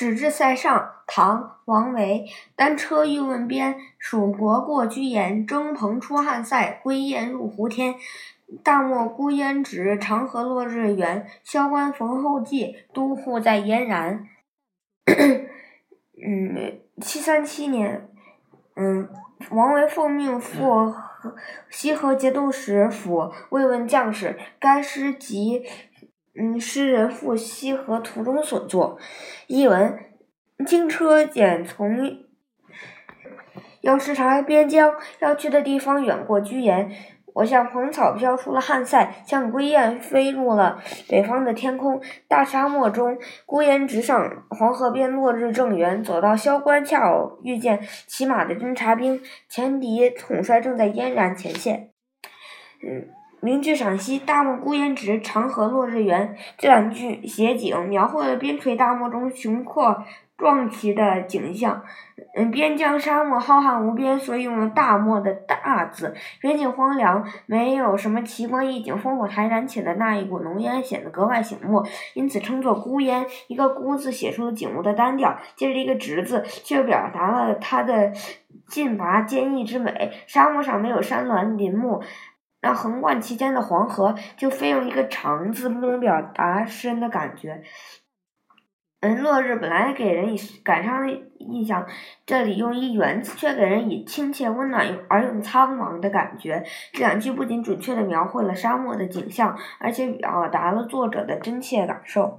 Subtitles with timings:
[0.00, 2.24] 始至塞上，唐·王维。
[2.56, 5.46] 单车欲问边，蜀国过居延。
[5.46, 7.96] 征蓬出汉塞，归雁入胡天。
[8.64, 11.26] 大漠孤烟直，长河落日圆。
[11.44, 14.26] 萧关逢候骑，都护在燕然。
[15.06, 18.08] 嗯，七三七年，
[18.76, 19.06] 嗯，
[19.50, 20.94] 王维奉命赴
[21.68, 24.38] 西河节度使府慰问将士。
[24.58, 25.66] 该诗集。
[26.38, 28.98] 嗯，诗人赴西河途中所作。
[29.48, 29.98] 译文：
[30.64, 32.18] 经车简从，
[33.80, 36.90] 要视察边疆，要去的地方远过居延。
[37.32, 42.00] 我像蓬草飘出了汉塞，像归雁飞入了北方的天空。
[42.28, 46.02] 大沙漠中，孤烟直上，黄河边落日正圆。
[46.02, 51.90] 走到萧关，恰好遇见骑马的侦察兵，前敌统帅正在燕然前线。
[52.82, 53.19] 嗯。
[53.42, 56.36] 名句赏析：大漠孤烟直，长河落日圆。
[56.58, 60.04] 这两句写景，描绘了边陲大漠中雄阔
[60.36, 61.82] 壮奇的景象。
[62.34, 66.14] 嗯，边疆沙漠浩瀚无边，所以用了“大漠”的“大”字。
[66.38, 71.82] 边境荒凉，没有什么奇观异景，烽火台燃起的那一股浓烟显得格外醒目，
[72.12, 73.24] 因此称作孤烟。
[73.48, 78.12] 一个“孤”字写出了景物的单调，接着一个“直”字，却表达了它的
[78.68, 80.12] 劲拔坚毅之美。
[80.26, 82.02] 沙漠上没有山峦林木。
[82.62, 87.62] 那横贯其间的黄河，就非用一个长字不能表达诗人的感觉。
[89.02, 91.86] 嗯，落日本来给人以感伤的印象，
[92.26, 96.62] 这里用一圆字，却给人以亲切温暖而又苍茫的感觉。
[96.92, 102.38] 这两句不仅准确地描绘了沙漠的景象，而且表达了作者的真切感受。